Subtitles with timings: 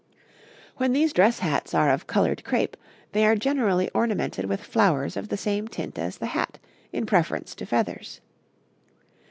[0.77, 2.75] 'When these dress hats are of coloured crape,
[3.11, 6.57] they are generally ornamented with flowers of the same tint as the hat,
[6.91, 8.19] in preference to feathers.